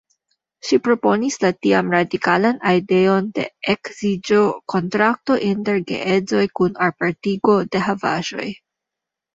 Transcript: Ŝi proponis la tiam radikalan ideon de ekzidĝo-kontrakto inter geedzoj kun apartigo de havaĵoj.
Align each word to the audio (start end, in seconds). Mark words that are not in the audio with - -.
Ŝi 0.69 0.77
proponis 0.85 1.35
la 1.43 1.51
tiam 1.65 1.91
radikalan 1.95 2.57
ideon 2.79 3.29
de 3.37 3.45
ekzidĝo-kontrakto 3.75 5.41
inter 5.53 5.81
geedzoj 5.93 6.43
kun 6.61 6.79
apartigo 6.91 7.61
de 7.77 7.89
havaĵoj. 7.93 8.53